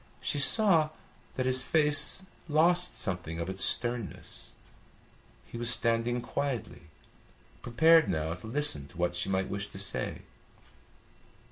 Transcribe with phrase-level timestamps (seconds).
[0.19, 0.89] She saw
[1.35, 4.53] that his face lost something of its sternness.
[5.45, 6.81] He was standing quietly,
[7.61, 10.23] prepared now to listen to what she might wish to say.